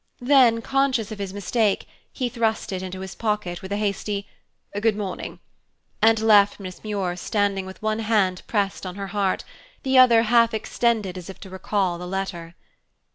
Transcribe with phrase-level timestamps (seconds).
[0.21, 4.27] Then, conscious of his mistake, he thrust it into his pocket with a hasty
[4.79, 5.37] "Good morning,"
[6.01, 9.43] and left Miss Muir standing with one hand pressed on her heart,
[9.83, 12.55] the other half extended as if to recall the letter.